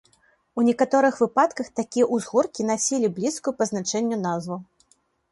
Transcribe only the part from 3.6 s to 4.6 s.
значэнню назву.